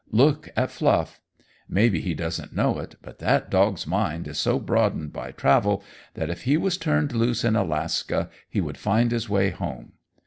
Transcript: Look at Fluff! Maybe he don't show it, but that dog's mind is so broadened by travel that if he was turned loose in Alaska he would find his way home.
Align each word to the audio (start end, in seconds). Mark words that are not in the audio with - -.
Look 0.11 0.49
at 0.57 0.71
Fluff! 0.71 1.21
Maybe 1.69 2.01
he 2.01 2.15
don't 2.15 2.31
show 2.33 2.79
it, 2.79 2.95
but 3.03 3.19
that 3.19 3.51
dog's 3.51 3.85
mind 3.85 4.27
is 4.27 4.39
so 4.39 4.57
broadened 4.57 5.13
by 5.13 5.29
travel 5.31 5.83
that 6.15 6.31
if 6.31 6.41
he 6.45 6.57
was 6.57 6.75
turned 6.75 7.13
loose 7.13 7.43
in 7.43 7.55
Alaska 7.55 8.27
he 8.49 8.61
would 8.61 8.79
find 8.79 9.11
his 9.11 9.29
way 9.29 9.51
home. 9.51 9.91